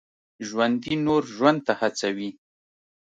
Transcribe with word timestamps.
ژوندي 0.47 0.95
نور 1.05 1.23
ژوند 1.35 1.59
ته 1.67 1.73
هڅوي 1.79 2.29